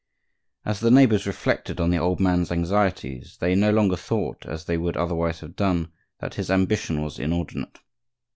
As 0.65 0.79
the 0.79 0.89
neighbors 0.89 1.27
reflected 1.27 1.79
on 1.79 1.91
the 1.91 1.99
old 1.99 2.19
man's 2.19 2.51
anxieties 2.51 3.37
they 3.39 3.53
no 3.53 3.69
longer 3.69 3.95
thought, 3.95 4.47
as 4.47 4.65
they 4.65 4.75
would 4.75 4.97
otherwise 4.97 5.41
have 5.41 5.55
done, 5.55 5.91
that 6.19 6.33
his 6.33 6.49
ambition 6.49 7.03
was 7.03 7.19
inordinate. 7.19 7.77